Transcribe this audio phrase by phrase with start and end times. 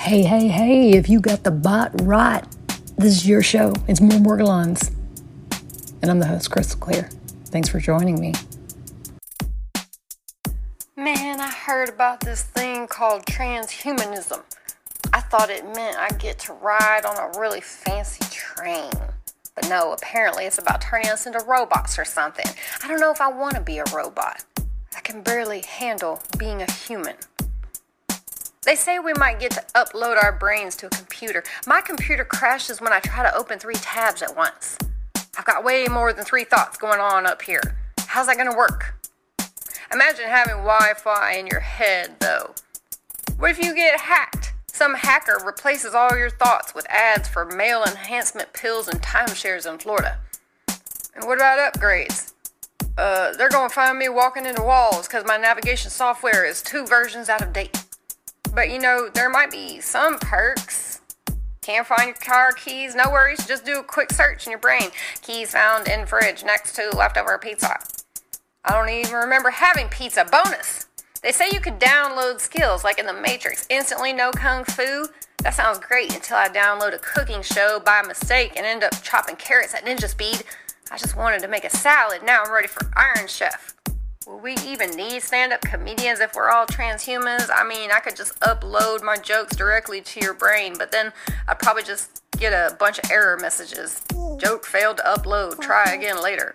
[0.00, 2.42] Hey, hey, hey, if you got the bot right,
[2.96, 3.74] this is your show.
[3.86, 4.90] It's More Morgellons.
[6.00, 7.10] And I'm the host, Crystal Clear.
[7.48, 8.32] Thanks for joining me.
[10.96, 14.42] Man, I heard about this thing called transhumanism.
[15.12, 18.90] I thought it meant I get to ride on a really fancy train.
[19.54, 22.46] But no, apparently it's about turning us into robots or something.
[22.82, 24.44] I don't know if I want to be a robot.
[24.96, 27.16] I can barely handle being a human.
[28.66, 31.42] They say we might get to upload our brains to a computer.
[31.66, 34.76] My computer crashes when I try to open three tabs at once.
[35.38, 37.62] I've got way more than three thoughts going on up here.
[38.00, 38.96] How's that to work?
[39.90, 42.54] Imagine having Wi Fi in your head, though.
[43.38, 44.52] What if you get hacked?
[44.66, 49.78] Some hacker replaces all your thoughts with ads for male enhancement pills and timeshares in
[49.78, 50.18] Florida.
[51.14, 52.34] And what about upgrades?
[52.98, 57.30] Uh, they're to find me walking into walls because my navigation software is two versions
[57.30, 57.79] out of date.
[58.54, 61.00] But you know, there might be some perks.
[61.62, 62.94] Can't find your car keys?
[62.94, 64.90] No worries, just do a quick search in your brain.
[65.22, 67.78] Keys found in fridge next to leftover pizza.
[68.64, 70.24] I don't even remember having pizza.
[70.24, 70.86] Bonus!
[71.22, 75.06] They say you could download skills like in the Matrix, instantly know kung fu.
[75.42, 79.36] That sounds great until I download a cooking show by mistake and end up chopping
[79.36, 80.44] carrots at ninja speed.
[80.90, 83.74] I just wanted to make a salad, now I'm ready for Iron Chef.
[84.30, 87.50] Will we even need stand up comedians if we're all transhumans?
[87.52, 91.12] I mean, I could just upload my jokes directly to your brain, but then
[91.48, 94.04] I'd probably just get a bunch of error messages.
[94.38, 95.60] Joke failed to upload.
[95.60, 96.54] Try again later.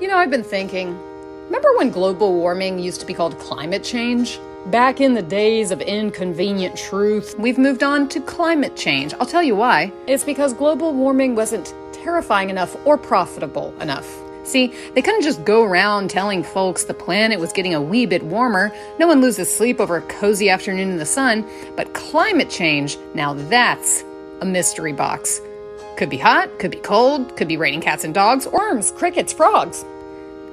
[0.00, 0.96] You know, I've been thinking.
[1.46, 4.38] Remember when global warming used to be called climate change?
[4.66, 9.12] Back in the days of inconvenient truth, we've moved on to climate change.
[9.14, 9.92] I'll tell you why.
[10.06, 14.08] It's because global warming wasn't terrifying enough or profitable enough.
[14.44, 18.22] See, they couldn't just go around telling folks the planet was getting a wee bit
[18.22, 18.72] warmer.
[19.00, 21.44] No one loses sleep over a cozy afternoon in the sun.
[21.74, 24.04] But climate change, now that's
[24.42, 25.40] a mystery box.
[25.98, 29.84] Could be hot, could be cold, could be raining cats and dogs, worms, crickets, frogs.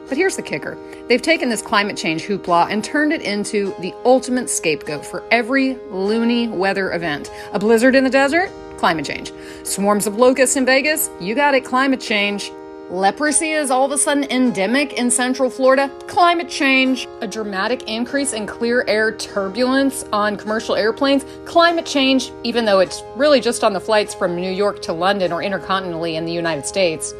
[0.10, 0.76] But here's the kicker
[1.08, 5.76] they've taken this climate change hoopla and turned it into the ultimate scapegoat for every
[5.92, 7.32] loony weather event.
[7.54, 8.52] A blizzard in the desert?
[8.78, 9.32] Climate change.
[9.62, 11.12] Swarms of locusts in Vegas?
[11.22, 12.52] You got it, climate change.
[12.92, 15.90] Leprosy is all of a sudden endemic in central Florida.
[16.06, 17.08] Climate change.
[17.22, 21.26] A dramatic increase in clear air turbulence on commercial airplanes.
[21.46, 25.32] Climate change, even though it's really just on the flights from New York to London
[25.32, 27.12] or intercontinentally in the United States.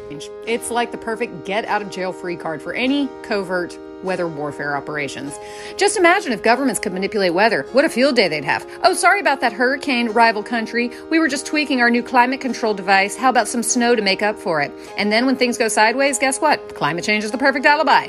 [0.46, 4.76] It's like the perfect get out of jail free card for any covert weather warfare
[4.76, 5.38] operations.
[5.76, 7.66] Just imagine if governments could manipulate weather.
[7.72, 8.66] What a field day they'd have.
[8.82, 10.90] Oh, sorry about that hurricane, rival country.
[11.10, 13.16] We were just tweaking our new climate control device.
[13.16, 14.72] How about some snow to make up for it?
[14.96, 16.74] And then when things go sideways, guess what?
[16.74, 18.08] Climate change is the perfect alibi.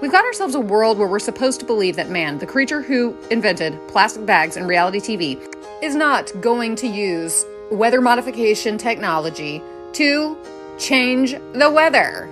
[0.00, 3.16] We've got ourselves a world where we're supposed to believe that man, the creature who
[3.30, 5.40] invented plastic bags and reality TV,
[5.80, 9.62] is not going to use weather modification technology
[9.92, 10.36] to
[10.78, 12.28] change the weather.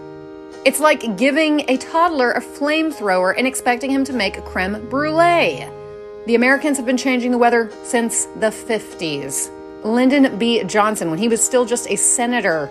[0.63, 5.67] It's like giving a toddler a flamethrower and expecting him to make creme brulee.
[6.27, 9.51] The Americans have been changing the weather since the 50s.
[9.83, 10.63] Lyndon B.
[10.65, 12.71] Johnson, when he was still just a senator,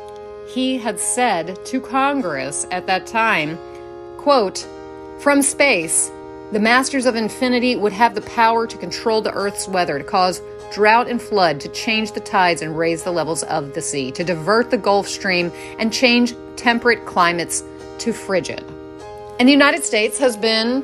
[0.54, 3.58] he had said to Congress at that time,
[4.18, 4.68] quote,
[5.20, 6.12] from space,
[6.52, 10.44] the masters of infinity would have the power to control the Earth's weather, to cause
[10.72, 14.24] drought and flood, to change the tides and raise the levels of the sea, to
[14.24, 17.64] divert the Gulf Stream and change temperate climates
[18.00, 18.64] to frigid.
[19.40, 20.84] And the United States has been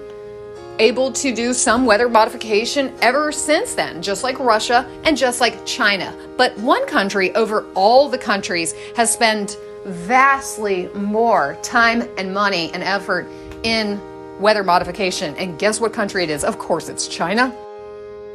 [0.79, 5.65] able to do some weather modification ever since then, just like Russia and just like
[5.65, 6.13] China.
[6.37, 12.83] But one country over all the countries has spent vastly more time and money and
[12.83, 13.27] effort
[13.63, 13.99] in
[14.39, 15.35] weather modification.
[15.35, 16.43] And guess what country it is?
[16.43, 17.55] Of course, it's China.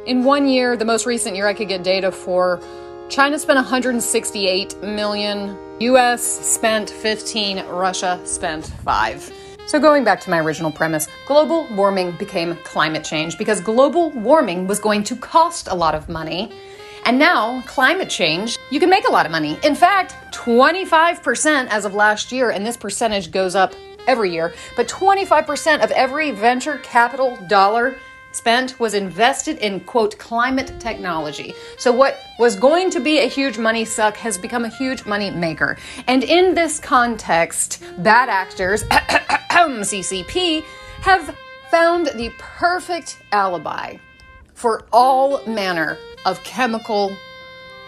[0.05, 2.59] In one year, the most recent year I could get data for,
[3.09, 9.33] China spent 168 million US spent 15, Russia spent 5.
[9.65, 14.67] So, going back to my original premise, global warming became climate change because global warming
[14.67, 16.51] was going to cost a lot of money.
[17.05, 19.57] And now, climate change, you can make a lot of money.
[19.63, 23.73] In fact, 25% as of last year, and this percentage goes up
[24.05, 27.95] every year, but 25% of every venture capital dollar
[28.31, 31.53] spent was invested in quote climate technology.
[31.77, 35.29] So what was going to be a huge money suck has become a huge money
[35.31, 35.77] maker.
[36.07, 38.83] And in this context, bad actors
[39.51, 40.63] CCP
[41.01, 41.35] have
[41.69, 43.97] found the perfect alibi
[44.53, 47.15] for all manner of chemical,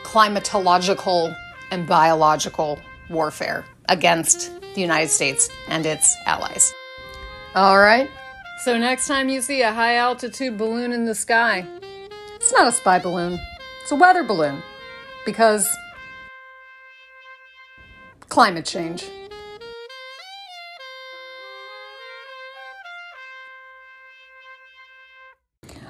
[0.04, 1.36] climatological,
[1.72, 2.80] and biological
[3.10, 6.74] warfare against the United States and its allies.
[7.56, 8.10] All right,
[8.63, 11.68] so next time you see a high altitude balloon in the sky,
[12.36, 13.38] it's not a spy balloon,
[13.81, 14.63] it's a weather balloon
[15.25, 15.68] because
[18.30, 19.06] climate change.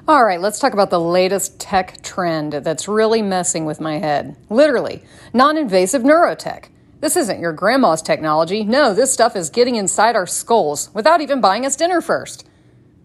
[0.08, 4.36] All right, let's talk about the latest tech trend that's really messing with my head.
[4.50, 6.66] Literally, non invasive neurotech.
[7.02, 8.64] This isn't your grandma's technology.
[8.64, 12.48] No, this stuff is getting inside our skulls without even buying us dinner first.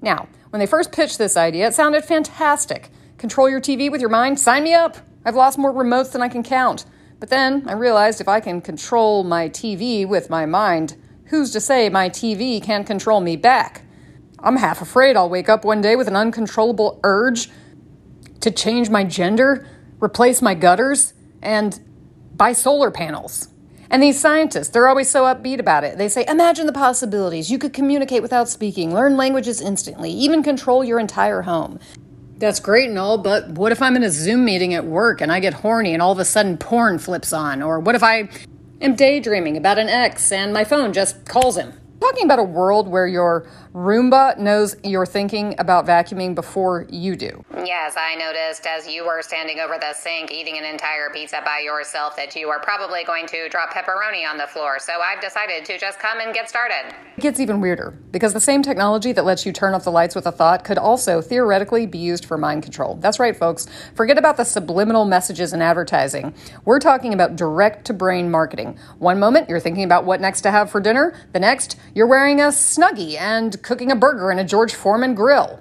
[0.01, 2.91] Now, when they first pitched this idea, it sounded fantastic.
[3.17, 4.39] Control your TV with your mind?
[4.39, 4.97] Sign me up!
[5.25, 6.85] I've lost more remotes than I can count.
[7.21, 10.97] But then I realized if I can control my TV with my mind,
[11.27, 13.83] who's to say my TV can't control me back?
[14.39, 17.51] I'm half afraid I'll wake up one day with an uncontrollable urge
[18.41, 19.67] to change my gender,
[20.01, 21.13] replace my gutters,
[21.43, 21.81] and
[22.37, 23.49] buy solar panels.
[23.91, 25.97] And these scientists, they're always so upbeat about it.
[25.97, 27.51] They say, Imagine the possibilities.
[27.51, 31.79] You could communicate without speaking, learn languages instantly, even control your entire home.
[32.37, 35.33] That's great and all, but what if I'm in a Zoom meeting at work and
[35.33, 37.63] I get horny and all of a sudden porn flips on?
[37.63, 38.29] Or what if I
[38.81, 41.78] am daydreaming about an ex and my phone just calls him?
[42.01, 47.45] Talking about a world where your Roomba knows you're thinking about vacuuming before you do.
[47.65, 51.61] Yes, I noticed as you were standing over the sink eating an entire pizza by
[51.61, 54.79] yourself that you are probably going to drop pepperoni on the floor.
[54.79, 56.95] So I've decided to just come and get started.
[57.17, 60.15] It gets even weirder because the same technology that lets you turn off the lights
[60.15, 62.95] with a thought could also theoretically be used for mind control.
[62.95, 63.67] That's right, folks.
[63.95, 66.33] Forget about the subliminal messages in advertising.
[66.65, 68.79] We're talking about direct to brain marketing.
[68.99, 72.41] One moment you're thinking about what next to have for dinner, the next you're wearing
[72.41, 75.61] a snuggie and cooking a burger in a George Foreman grill.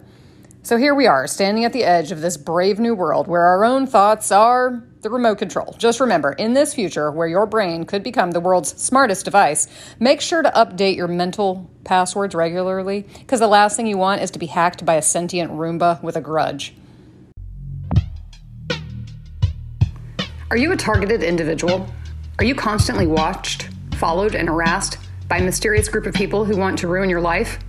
[0.63, 3.63] So here we are, standing at the edge of this brave new world where our
[3.63, 5.73] own thoughts are the remote control.
[5.77, 9.69] Just remember, in this future where your brain could become the world's smartest device,
[9.99, 14.31] make sure to update your mental passwords regularly because the last thing you want is
[14.31, 16.73] to be hacked by a sentient Roomba with a grudge.
[20.51, 21.87] Are you a targeted individual?
[22.39, 24.97] Are you constantly watched, followed, and harassed
[25.27, 27.59] by a mysterious group of people who want to ruin your life?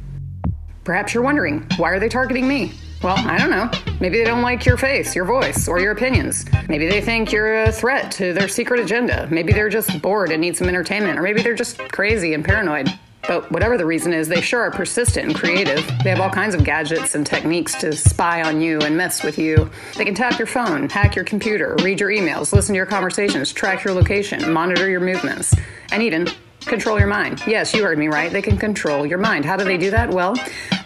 [0.84, 2.72] Perhaps you're wondering, why are they targeting me?
[3.02, 3.70] Well, I don't know.
[4.00, 6.46] Maybe they don't like your face, your voice, or your opinions.
[6.68, 9.28] Maybe they think you're a threat to their secret agenda.
[9.30, 12.88] Maybe they're just bored and need some entertainment, or maybe they're just crazy and paranoid.
[13.28, 15.86] But whatever the reason is, they sure are persistent and creative.
[16.02, 19.38] They have all kinds of gadgets and techniques to spy on you and mess with
[19.38, 19.70] you.
[19.96, 23.52] They can tap your phone, hack your computer, read your emails, listen to your conversations,
[23.52, 25.54] track your location, monitor your movements,
[25.92, 26.26] and even
[26.60, 27.42] control your mind.
[27.46, 28.30] Yes, you heard me right.
[28.32, 29.44] They can control your mind.
[29.44, 30.10] How do they do that?
[30.10, 30.36] Well,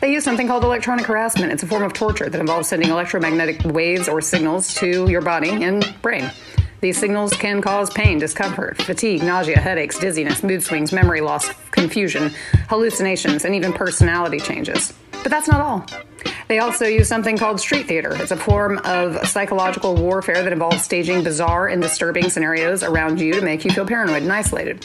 [0.01, 1.53] they use something called electronic harassment.
[1.53, 5.51] It's a form of torture that involves sending electromagnetic waves or signals to your body
[5.51, 6.31] and brain.
[6.81, 12.33] These signals can cause pain, discomfort, fatigue, nausea, headaches, dizziness, mood swings, memory loss, confusion,
[12.69, 14.93] hallucinations, and even personality changes.
[15.23, 15.87] But that's not all.
[16.49, 18.15] They also use something called street theater.
[18.17, 23.33] It's a form of psychological warfare that involves staging bizarre and disturbing scenarios around you
[23.35, 24.85] to make you feel paranoid and isolated.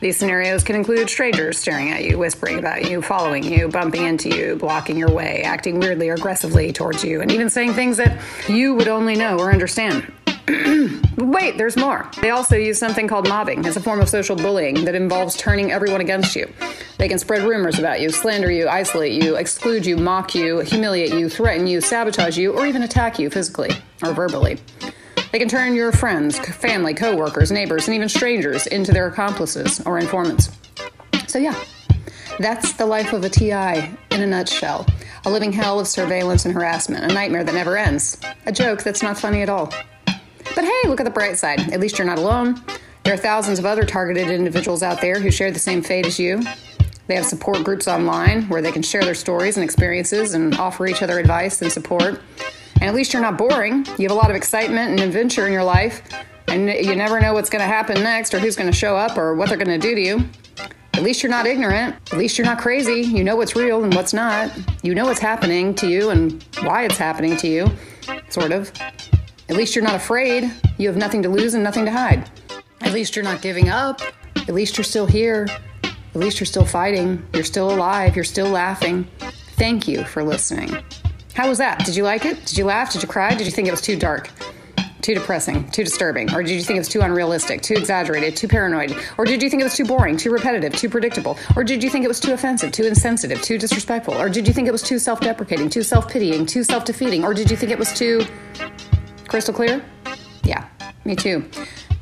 [0.00, 4.28] These scenarios can include strangers staring at you, whispering about you, following you, bumping into
[4.28, 8.20] you, blocking your way, acting weirdly or aggressively towards you, and even saying things that
[8.48, 10.12] you would only know or understand.
[11.16, 12.08] Wait, there's more.
[12.22, 13.66] They also use something called mobbing.
[13.66, 16.50] as a form of social bullying that involves turning everyone against you.
[16.96, 21.12] They can spread rumors about you, slander you, isolate you, exclude you, mock you, humiliate
[21.12, 23.70] you, threaten you, sabotage you, or even attack you physically
[24.02, 24.58] or verbally.
[25.30, 29.98] They can turn your friends, family, coworkers, neighbors, and even strangers into their accomplices or
[29.98, 30.50] informants.
[31.26, 31.54] So, yeah,
[32.38, 34.86] that's the life of a TI in a nutshell.
[35.26, 39.02] A living hell of surveillance and harassment, a nightmare that never ends, a joke that's
[39.02, 39.72] not funny at all.
[40.54, 41.72] But hey, look at the bright side.
[41.72, 42.62] At least you're not alone.
[43.04, 46.18] There are thousands of other targeted individuals out there who share the same fate as
[46.18, 46.42] you.
[47.06, 50.86] They have support groups online where they can share their stories and experiences and offer
[50.86, 52.20] each other advice and support.
[52.80, 53.84] And at least you're not boring.
[53.98, 56.02] You have a lot of excitement and adventure in your life,
[56.46, 59.18] and you never know what's going to happen next or who's going to show up
[59.18, 60.24] or what they're going to do to you.
[60.94, 61.94] At least you're not ignorant.
[62.12, 63.02] At least you're not crazy.
[63.02, 64.50] You know what's real and what's not.
[64.82, 67.70] You know what's happening to you and why it's happening to you,
[68.30, 68.72] sort of.
[69.48, 70.50] At least you're not afraid.
[70.76, 72.28] You have nothing to lose and nothing to hide.
[72.80, 74.00] At least you're not giving up.
[74.36, 75.46] At least you're still here.
[75.84, 77.24] At least you're still fighting.
[77.32, 78.16] You're still alive.
[78.16, 79.06] You're still laughing.
[79.56, 80.82] Thank you for listening.
[81.38, 81.84] How was that?
[81.84, 82.46] Did you like it?
[82.46, 82.92] Did you laugh?
[82.92, 83.32] Did you cry?
[83.32, 84.28] Did you think it was too dark?
[85.02, 86.34] Too depressing, too disturbing?
[86.34, 88.96] Or did you think it was too unrealistic, too exaggerated, too paranoid?
[89.18, 91.38] Or did you think it was too boring, too repetitive, too predictable?
[91.54, 94.14] Or did you think it was too offensive, too insensitive, too disrespectful?
[94.14, 97.24] Or did you think it was too self deprecating, too self pitying, too self defeating?
[97.24, 98.26] Or did you think it was too
[99.28, 99.80] crystal clear?
[100.42, 100.66] Yeah,
[101.04, 101.48] me too.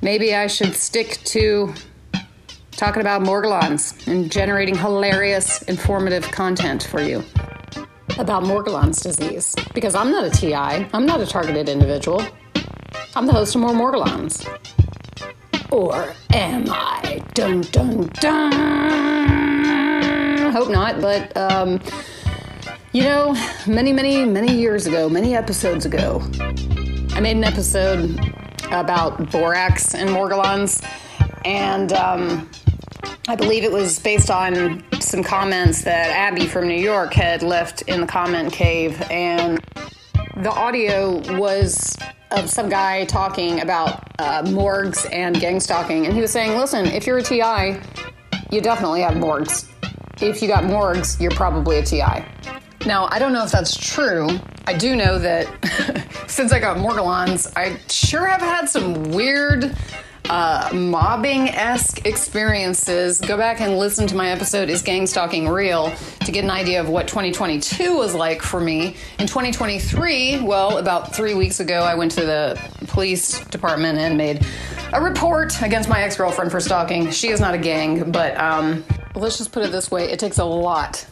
[0.00, 1.74] Maybe I should stick to
[2.70, 7.22] talking about Morgellons and generating hilarious, informative content for you
[8.18, 9.54] about Morgellons disease.
[9.74, 12.24] Because I'm not a TI, I'm not a targeted individual.
[13.14, 14.46] I'm the host of More Morgellons.
[15.70, 17.22] Or am I?
[17.34, 18.52] Dun dun dun.
[20.46, 21.80] I hope not, but um,
[22.92, 23.34] you know,
[23.66, 26.22] many, many, many years ago, many episodes ago,
[27.10, 28.18] I made an episode
[28.70, 30.82] about borax and Morgellons,
[31.44, 32.48] and um,
[33.28, 37.82] I believe it was based on some comments that Abby from New York had left
[37.82, 39.64] in the comment cave, and
[40.36, 41.96] the audio was
[42.32, 46.86] of some guy talking about uh, morgues and gang stalking, and he was saying, "Listen,
[46.86, 47.80] if you're a TI,
[48.50, 49.70] you definitely have morgues.
[50.20, 52.24] If you got morgues, you're probably a TI."
[52.84, 54.28] Now, I don't know if that's true.
[54.66, 55.46] I do know that
[56.26, 59.76] since I got Morgellons, I sure have had some weird
[60.30, 65.92] uh, mobbing esque experiences, go back and listen to my episode Is Gang Stalking Real
[66.24, 68.96] to get an idea of what 2022 was like for me.
[69.18, 74.44] In 2023, well, about three weeks ago, I went to the police department and made
[74.92, 77.10] a report against my ex girlfriend for stalking.
[77.10, 80.38] She is not a gang, but um, let's just put it this way it takes
[80.38, 81.06] a lot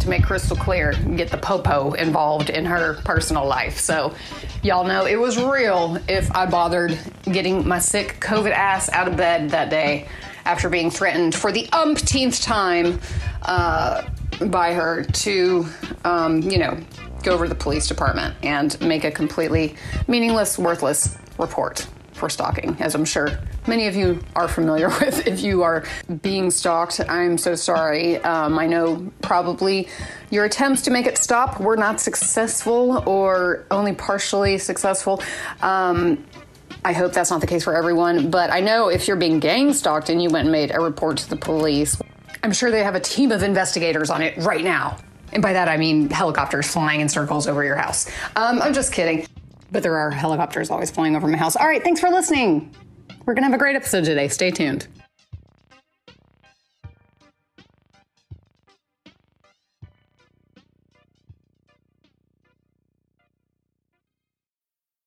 [0.00, 3.78] to make crystal clear and get the popo involved in her personal life.
[3.78, 4.14] So,
[4.66, 9.16] y'all know it was real if I bothered getting my sick COVID ass out of
[9.16, 10.08] bed that day
[10.44, 12.98] after being threatened for the umpteenth time
[13.42, 14.02] uh,
[14.46, 15.66] by her to,
[16.04, 16.76] um, you know,
[17.22, 19.76] go over to the police department and make a completely
[20.08, 25.26] meaningless, worthless report for stalking, as I'm sure many of you are familiar with.
[25.26, 25.84] If you are
[26.22, 28.16] being stalked, I'm so sorry.
[28.18, 29.88] Um, I know probably
[30.30, 35.22] your attempts to make it stop were not successful or only partially successful.
[35.62, 36.24] Um,
[36.84, 39.72] I hope that's not the case for everyone, but I know if you're being gang
[39.72, 42.00] stalked and you went and made a report to the police,
[42.42, 44.98] I'm sure they have a team of investigators on it right now.
[45.32, 48.08] And by that I mean helicopters flying in circles over your house.
[48.36, 49.26] Um, I'm just kidding.
[49.70, 51.56] But there are helicopters always flying over my house.
[51.56, 52.74] All right, thanks for listening.
[53.24, 54.28] We're going to have a great episode today.
[54.28, 54.86] Stay tuned.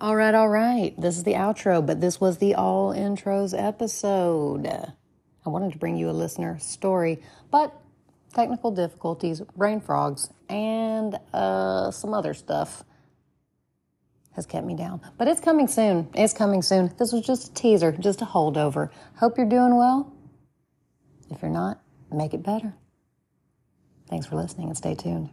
[0.00, 0.98] All right, all right.
[0.98, 4.66] This is the outro, but this was the all intros episode.
[4.66, 7.78] I wanted to bring you a listener story, but
[8.32, 12.82] technical difficulties, brain frogs, and uh, some other stuff
[14.36, 15.02] has kept me down.
[15.18, 16.08] But it's coming soon.
[16.14, 16.94] It's coming soon.
[16.98, 18.88] This was just a teaser, just a holdover.
[19.16, 20.14] Hope you're doing well.
[21.30, 21.78] If you're not,
[22.10, 22.72] make it better.
[24.08, 25.28] Thanks for listening and stay tuned.